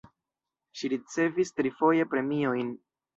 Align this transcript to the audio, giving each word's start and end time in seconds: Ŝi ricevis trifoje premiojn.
Ŝi 0.79 0.89
ricevis 0.93 1.51
trifoje 1.59 2.07
premiojn. 2.15 2.73